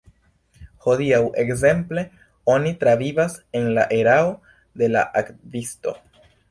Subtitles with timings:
[0.85, 2.05] Hodiaŭ, ekzemple,
[2.55, 4.35] oni travivas en la erao
[4.83, 5.97] de la Akvisto.